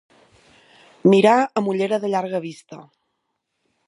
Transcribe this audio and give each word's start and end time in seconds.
Mirar 1.11 1.35
amb 1.61 1.71
ullera 1.73 1.99
de 2.05 2.11
llarga 2.15 2.39
vista. 2.47 2.81